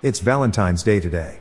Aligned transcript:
It's 0.00 0.20
Valentine's 0.20 0.84
Day 0.84 1.00
today. 1.00 1.40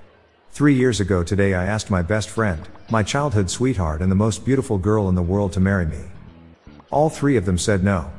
Three 0.50 0.74
years 0.74 1.00
ago 1.00 1.21
today, 1.21 1.54
I 1.54 1.67
asked 1.67 1.92
my 1.92 2.01
best 2.01 2.27
friend, 2.27 2.67
my 2.90 3.03
childhood 3.03 3.51
sweetheart, 3.51 4.01
and 4.01 4.11
the 4.11 4.16
most 4.16 4.45
beautiful 4.45 4.80
girl 4.80 5.09
in 5.09 5.14
the 5.14 5.22
world 5.22 5.53
to 5.53 5.59
marry 5.59 5.85
me. 5.85 6.01
All 6.90 7.08
three 7.08 7.38
of 7.38 7.46
them 7.46 7.59
said 7.59 7.83
no. 7.83 8.09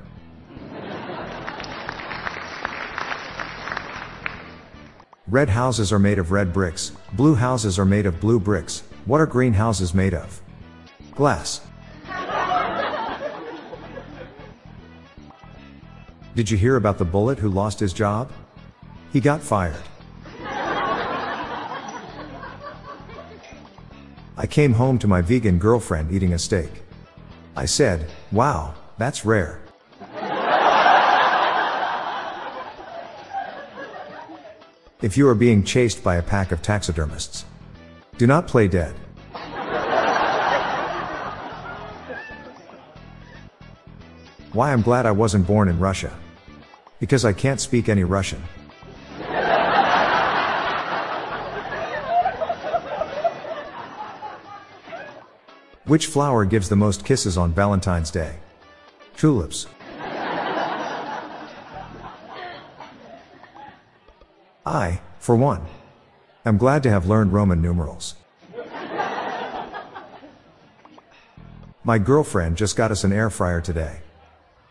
Red 5.27 5.49
houses 5.49 5.93
are 5.93 5.99
made 5.99 6.21
of 6.21 6.31
red 6.31 6.53
bricks, 6.53 6.93
blue 7.15 7.35
houses 7.35 7.77
are 7.77 7.85
made 7.85 8.07
of 8.07 8.21
blue 8.21 8.39
bricks. 8.39 8.85
What 9.07 9.21
are 9.21 9.27
green 9.27 9.55
houses 9.55 9.93
made 9.93 10.15
of? 10.15 10.41
Glass. 11.17 11.63
Did 16.37 16.49
you 16.49 16.57
hear 16.57 16.77
about 16.77 16.99
the 16.99 17.05
bullet 17.05 17.41
who 17.41 17.49
lost 17.49 17.81
his 17.81 17.93
job? 17.93 18.31
He 19.13 19.19
got 19.19 19.43
fired. 19.43 19.83
I 24.41 24.47
came 24.47 24.73
home 24.75 25.01
to 25.01 25.09
my 25.09 25.21
vegan 25.21 25.59
girlfriend 25.59 26.13
eating 26.13 26.33
a 26.33 26.39
steak. 26.39 26.71
I 27.57 27.65
said, 27.65 28.09
Wow, 28.31 28.73
that's 28.97 29.25
rare. 29.25 29.61
if 35.03 35.17
you 35.17 35.29
are 35.29 35.35
being 35.35 35.65
chased 35.65 36.05
by 36.05 36.17
a 36.17 36.23
pack 36.23 36.53
of 36.53 36.63
taxidermists, 36.63 37.47
do 38.17 38.29
not 38.29 38.47
play 38.47 38.69
dead. 38.69 38.95
Why 44.53 44.73
I'm 44.73 44.83
glad 44.83 45.05
I 45.05 45.11
wasn't 45.11 45.49
born 45.49 45.69
in 45.69 45.81
Russia. 45.81 46.17
Because 47.01 47.25
I 47.25 47.33
can't 47.33 47.61
speak 47.61 47.89
any 47.89 48.05
Russian. 48.05 48.43
Which 55.89 56.07
flower 56.07 56.45
gives 56.45 56.69
the 56.69 56.77
most 56.77 57.07
kisses 57.07 57.39
on 57.39 57.55
Valentine's 57.55 58.11
Day? 58.11 58.37
Tulips. 59.17 59.67
I, 64.67 65.01
for 65.19 65.35
one, 65.35 65.63
am 66.45 66.59
glad 66.59 66.83
to 66.83 66.91
have 66.91 67.07
learned 67.09 67.33
Roman 67.33 67.63
numerals. 67.63 68.17
My 71.85 71.97
girlfriend 71.97 72.59
just 72.59 72.77
got 72.77 72.91
us 72.91 73.05
an 73.05 73.13
air 73.15 73.31
fryer 73.31 73.63
today. 73.63 74.01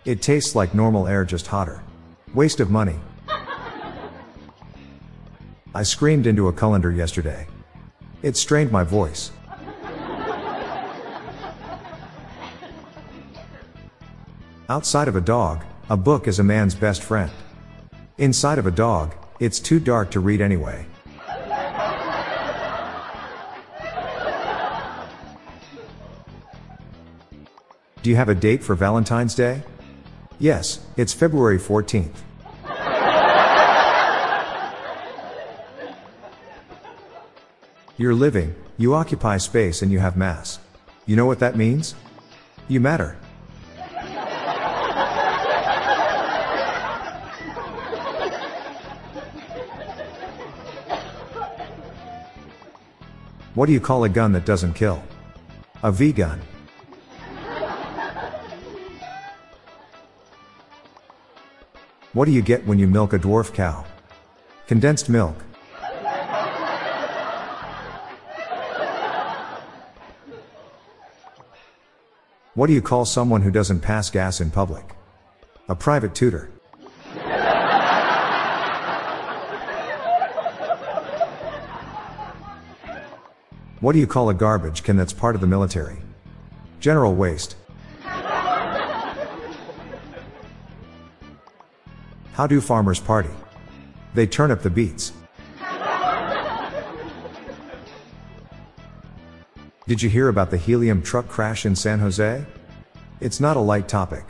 It 0.05 0.21
tastes 0.21 0.53
like 0.53 0.75
normal 0.75 1.07
air, 1.07 1.25
just 1.25 1.47
hotter. 1.47 1.81
Waste 2.35 2.59
of 2.59 2.69
money. 2.69 2.99
I 5.73 5.81
screamed 5.81 6.27
into 6.27 6.47
a 6.47 6.53
colander 6.53 6.91
yesterday. 6.91 7.47
It 8.21 8.37
strained 8.37 8.71
my 8.71 8.83
voice. 8.83 9.31
Outside 14.69 15.07
of 15.07 15.15
a 15.15 15.21
dog, 15.21 15.63
a 15.89 15.95
book 15.95 16.27
is 16.27 16.39
a 16.39 16.43
man's 16.43 16.75
best 16.75 17.01
friend. 17.01 17.31
Inside 18.17 18.57
of 18.57 18.65
a 18.65 18.71
dog, 18.71 19.15
it's 19.39 19.61
too 19.61 19.79
dark 19.79 20.11
to 20.11 20.19
read 20.19 20.41
anyway. 20.41 20.85
Do 28.03 28.09
you 28.09 28.17
have 28.17 28.27
a 28.27 28.35
date 28.35 28.61
for 28.61 28.75
Valentine's 28.75 29.35
Day? 29.35 29.63
Yes, 30.37 30.85
it's 30.97 31.13
February 31.13 31.59
14th. 31.59 32.17
You're 37.95 38.13
living, 38.13 38.53
you 38.77 38.93
occupy 38.93 39.37
space, 39.37 39.81
and 39.81 39.93
you 39.93 39.99
have 39.99 40.17
mass. 40.17 40.59
You 41.05 41.15
know 41.15 41.25
what 41.25 41.39
that 41.39 41.55
means? 41.55 41.95
You 42.67 42.81
matter. 42.81 43.17
What 53.57 53.65
do 53.65 53.73
you 53.73 53.79
call 53.79 54.03
a 54.03 54.09
gun 54.09 54.33
that 54.33 54.45
doesn't 54.45 54.75
kill? 54.75 55.01
A 55.81 55.91
V 55.91 56.11
gun. 56.11 56.39
What 62.13 62.25
do 62.25 62.31
you 62.31 62.43
get 62.43 62.67
when 62.67 62.77
you 62.77 62.85
milk 62.85 63.13
a 63.13 63.17
dwarf 63.17 63.51
cow? 63.55 63.83
Condensed 64.67 65.09
milk. 65.09 65.35
What 72.53 72.67
do 72.67 72.73
you 72.73 72.81
call 72.83 73.05
someone 73.05 73.41
who 73.41 73.49
doesn't 73.49 73.79
pass 73.79 74.11
gas 74.11 74.39
in 74.39 74.51
public? 74.51 74.85
A 75.67 75.73
private 75.73 76.13
tutor. 76.13 76.51
What 83.79 83.93
do 83.93 83.99
you 83.99 84.07
call 84.07 84.29
a 84.29 84.33
garbage 84.33 84.81
can 84.81 84.97
that's 84.97 85.13
part 85.13 85.35
of 85.35 85.41
the 85.41 85.45
military? 85.45 85.97
General 86.79 87.13
waste. 87.13 87.55
How 92.33 92.47
do 92.47 92.59
farmers 92.59 92.99
party? 92.99 93.29
They 94.15 94.25
turn 94.25 94.49
up 94.49 94.63
the 94.63 94.71
beats. 94.71 95.13
Did 99.87 100.01
you 100.01 100.09
hear 100.09 100.29
about 100.29 100.49
the 100.49 100.57
helium 100.57 101.03
truck 101.03 101.27
crash 101.27 101.63
in 101.63 101.75
San 101.75 101.99
Jose? 101.99 102.43
It's 103.21 103.39
not 103.39 103.57
a 103.57 103.59
light 103.61 103.87
topic. 103.87 104.25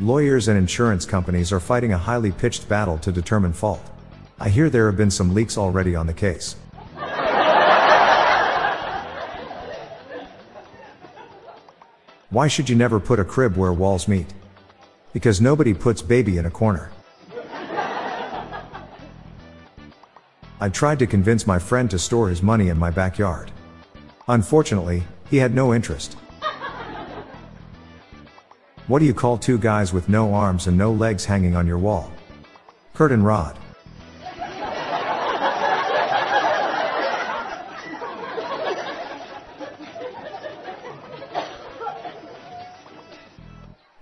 Lawyers 0.00 0.46
and 0.46 0.56
insurance 0.56 1.04
companies 1.04 1.52
are 1.52 1.58
fighting 1.58 1.92
a 1.92 1.98
highly 1.98 2.30
pitched 2.30 2.68
battle 2.68 2.98
to 2.98 3.10
determine 3.10 3.52
fault. 3.54 3.90
I 4.38 4.50
hear 4.50 4.70
there 4.70 4.86
have 4.86 4.96
been 4.96 5.10
some 5.10 5.34
leaks 5.34 5.58
already 5.58 5.96
on 5.96 6.06
the 6.06 6.12
case. 6.12 6.54
Why 12.34 12.48
should 12.48 12.68
you 12.68 12.74
never 12.74 12.98
put 12.98 13.20
a 13.20 13.24
crib 13.24 13.56
where 13.56 13.72
walls 13.72 14.08
meet? 14.08 14.26
Because 15.12 15.40
nobody 15.40 15.72
puts 15.72 16.02
baby 16.02 16.36
in 16.36 16.46
a 16.46 16.50
corner. 16.50 16.90
I 20.60 20.68
tried 20.68 20.98
to 20.98 21.06
convince 21.06 21.46
my 21.46 21.60
friend 21.60 21.88
to 21.92 21.96
store 21.96 22.28
his 22.28 22.42
money 22.42 22.70
in 22.70 22.76
my 22.76 22.90
backyard. 22.90 23.52
Unfortunately, 24.26 25.04
he 25.30 25.36
had 25.36 25.54
no 25.54 25.72
interest. 25.72 26.14
What 28.88 28.98
do 28.98 29.04
you 29.04 29.14
call 29.14 29.38
two 29.38 29.56
guys 29.56 29.92
with 29.92 30.08
no 30.08 30.34
arms 30.34 30.66
and 30.66 30.76
no 30.76 30.92
legs 30.92 31.24
hanging 31.24 31.54
on 31.54 31.68
your 31.68 31.78
wall? 31.78 32.10
Curtain 32.94 33.22
rod. 33.22 33.56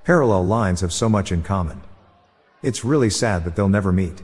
Parallel 0.04 0.46
lines 0.46 0.80
have 0.80 0.92
so 0.92 1.08
much 1.08 1.30
in 1.30 1.44
common. 1.44 1.80
It's 2.60 2.84
really 2.84 3.10
sad 3.10 3.44
that 3.44 3.54
they'll 3.54 3.68
never 3.68 3.92
meet. 3.92 4.20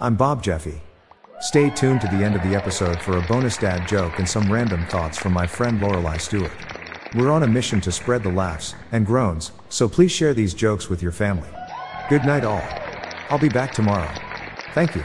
I'm 0.00 0.16
Bob 0.16 0.42
Jeffy. 0.42 0.82
Stay 1.40 1.70
tuned 1.70 2.02
to 2.02 2.08
the 2.08 2.22
end 2.22 2.36
of 2.36 2.42
the 2.42 2.54
episode 2.54 3.00
for 3.00 3.16
a 3.16 3.22
bonus 3.22 3.56
dad 3.56 3.88
joke 3.88 4.18
and 4.18 4.28
some 4.28 4.52
random 4.52 4.84
thoughts 4.86 5.16
from 5.16 5.32
my 5.32 5.46
friend 5.46 5.80
Lorelai 5.80 6.20
Stewart. 6.20 6.52
We're 7.14 7.30
on 7.30 7.44
a 7.44 7.46
mission 7.46 7.80
to 7.80 7.92
spread 7.92 8.22
the 8.22 8.30
laughs 8.30 8.74
and 8.92 9.06
groans, 9.06 9.52
so 9.70 9.88
please 9.88 10.12
share 10.12 10.34
these 10.34 10.52
jokes 10.52 10.90
with 10.90 11.00
your 11.00 11.12
family. 11.12 11.48
Good 12.10 12.26
night, 12.26 12.44
all. 12.44 12.62
I'll 13.30 13.38
be 13.38 13.48
back 13.48 13.72
tomorrow. 13.72 14.12
Thank 14.74 14.94
you. 14.94 15.04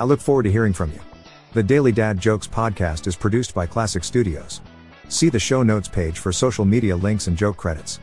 I 0.00 0.04
look 0.04 0.20
forward 0.20 0.44
to 0.44 0.52
hearing 0.52 0.72
from 0.72 0.92
you. 0.92 1.00
The 1.54 1.62
Daily 1.62 1.92
Dad 1.92 2.20
Jokes 2.20 2.46
podcast 2.46 3.06
is 3.06 3.16
produced 3.16 3.54
by 3.54 3.66
Classic 3.66 4.04
Studios. 4.04 4.60
See 5.08 5.28
the 5.28 5.40
show 5.40 5.62
notes 5.62 5.88
page 5.88 6.18
for 6.18 6.30
social 6.30 6.64
media 6.64 6.94
links 6.94 7.26
and 7.26 7.36
joke 7.36 7.56
credits. 7.56 7.98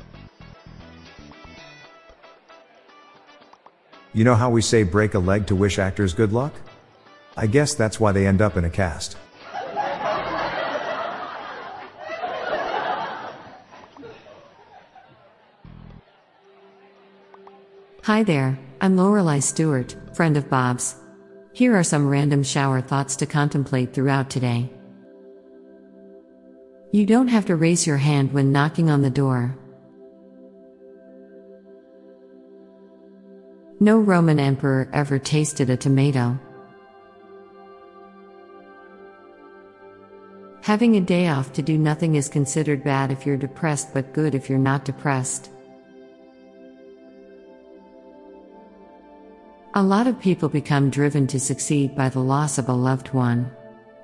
You 4.14 4.24
know 4.24 4.36
how 4.36 4.50
we 4.50 4.62
say 4.62 4.84
break 4.84 5.14
a 5.14 5.20
leg 5.20 5.46
to 5.48 5.56
wish 5.56 5.78
actors 5.78 6.14
good 6.14 6.34
luck? 6.34 6.54
I 7.38 7.48
guess 7.48 7.74
that's 7.74 8.00
why 8.00 8.12
they 8.12 8.26
end 8.26 8.42
up 8.42 8.58
in 8.58 8.66
a 8.66 8.70
cast. 8.70 9.18
Hi 18.04 18.22
there, 18.24 18.58
I'm 18.82 18.96
Lorelai 18.96 19.42
Stewart, 19.42 19.96
friend 20.14 20.38
of 20.38 20.50
Bob's. 20.50 20.96
Here 21.56 21.74
are 21.74 21.86
some 21.86 22.10
random 22.10 22.44
shower 22.44 22.82
thoughts 22.82 23.16
to 23.16 23.26
contemplate 23.26 23.94
throughout 23.94 24.30
today. 24.30 24.70
You 26.92 27.06
don't 27.06 27.30
have 27.30 27.46
to 27.46 27.56
raise 27.56 27.88
your 27.88 27.96
hand 27.96 28.34
when 28.34 28.52
knocking 28.52 28.90
on 28.90 29.02
the 29.02 29.10
door. 29.10 29.58
No 33.80 33.98
Roman 33.98 34.38
emperor 34.38 34.90
ever 34.92 35.18
tasted 35.18 35.70
a 35.70 35.78
tomato. 35.78 36.38
Having 40.64 40.98
a 40.98 41.02
day 41.02 41.30
off 41.30 41.54
to 41.54 41.62
do 41.62 41.78
nothing 41.78 42.16
is 42.16 42.28
considered 42.28 42.84
bad 42.84 43.12
if 43.12 43.26
you're 43.26 43.38
depressed 43.38 43.94
but 43.94 44.12
good 44.12 44.36
if 44.36 44.50
you're 44.50 44.60
not 44.60 44.84
depressed. 44.84 45.52
A 49.78 49.84
lot 49.84 50.08
of 50.08 50.22
people 50.22 50.48
become 50.48 50.90
driven 50.90 51.28
to 51.28 51.38
succeed 51.38 51.98
by 51.98 52.08
the 52.08 52.22
loss 52.22 52.58
of 52.58 52.70
a 52.70 52.74
loved 52.74 53.10
one. 53.14 53.52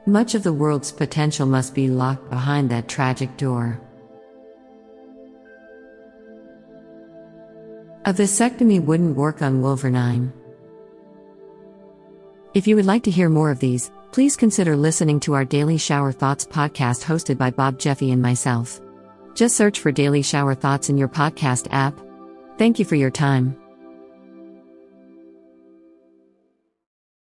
Much 0.06 0.36
of 0.36 0.44
the 0.44 0.52
world's 0.52 0.92
potential 0.92 1.46
must 1.46 1.74
be 1.74 1.88
locked 1.88 2.30
behind 2.30 2.70
that 2.70 2.90
tragic 2.90 3.38
door. 3.38 3.80
A 8.04 8.14
vasectomy 8.14 8.84
wouldn't 8.84 9.16
work 9.16 9.42
on 9.42 9.62
Wolverine. 9.62 10.34
If 12.54 12.68
you 12.68 12.76
would 12.76 12.86
like 12.86 13.04
to 13.04 13.12
hear 13.12 13.30
more 13.30 13.50
of 13.50 13.60
these, 13.60 13.92
please 14.12 14.36
consider 14.36 14.76
listening 14.76 15.22
to 15.22 15.36
our 15.36 15.46
Daily 15.46 15.78
Shower 15.78 16.12
Thoughts 16.12 16.46
podcast 16.46 17.06
hosted 17.06 17.38
by 17.38 17.50
Bob 17.50 17.80
Jeffy 17.80 18.12
and 18.12 18.22
myself. 18.22 18.82
Just 19.36 19.56
search 19.56 19.80
for 19.80 19.94
Daily 19.94 20.22
Shower 20.22 20.54
Thoughts 20.54 20.90
in 20.90 20.98
your 20.98 21.08
podcast 21.08 21.70
app. 21.72 21.98
Thank 22.58 22.78
you 22.78 22.84
for 22.84 22.96
your 22.96 23.12
time. 23.12 23.61